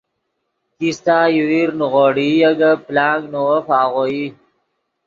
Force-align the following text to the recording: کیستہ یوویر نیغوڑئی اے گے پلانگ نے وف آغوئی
کیستہ 0.77 1.17
یوویر 1.35 1.69
نیغوڑئی 1.79 2.31
اے 2.45 2.51
گے 2.59 2.71
پلانگ 2.85 3.23
نے 3.31 3.39
وف 3.47 3.67
آغوئی 3.81 4.23